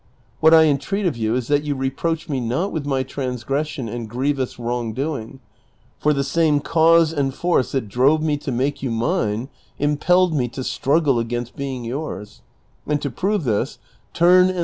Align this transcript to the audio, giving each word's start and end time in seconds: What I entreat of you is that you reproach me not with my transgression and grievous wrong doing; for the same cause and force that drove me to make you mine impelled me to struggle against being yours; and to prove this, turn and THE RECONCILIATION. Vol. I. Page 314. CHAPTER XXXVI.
What 0.39 0.51
I 0.51 0.63
entreat 0.63 1.05
of 1.05 1.15
you 1.15 1.35
is 1.35 1.47
that 1.49 1.63
you 1.63 1.75
reproach 1.75 2.27
me 2.27 2.39
not 2.39 2.71
with 2.71 2.87
my 2.87 3.03
transgression 3.03 3.87
and 3.87 4.09
grievous 4.09 4.57
wrong 4.57 4.93
doing; 4.93 5.41
for 5.99 6.11
the 6.11 6.23
same 6.23 6.59
cause 6.59 7.13
and 7.13 7.31
force 7.31 7.73
that 7.73 7.87
drove 7.87 8.23
me 8.23 8.35
to 8.37 8.51
make 8.51 8.81
you 8.81 8.89
mine 8.89 9.47
impelled 9.77 10.33
me 10.33 10.47
to 10.47 10.63
struggle 10.63 11.19
against 11.19 11.55
being 11.55 11.85
yours; 11.85 12.41
and 12.87 12.99
to 13.03 13.11
prove 13.11 13.43
this, 13.43 13.77
turn 13.77 13.77
and 13.77 13.77
THE 13.77 13.77
RECONCILIATION. 13.77 13.77
Vol. 13.77 13.79
I. 13.81 14.11
Page 14.11 14.15
314. 14.15 14.47
CHAPTER 14.47 14.49
XXXVI. 14.49 14.59